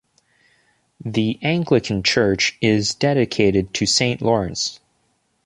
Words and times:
The 1.05 1.37
Anglican 1.43 2.01
church 2.01 2.57
is 2.59 2.95
dedicated 2.95 3.71
to 3.75 3.85
Saint 3.85 4.19
Lawrence. 4.19 4.79